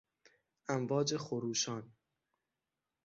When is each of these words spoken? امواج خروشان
امواج 0.69 1.15
خروشان 1.17 1.91